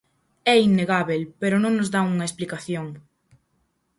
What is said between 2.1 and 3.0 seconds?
unha explicación.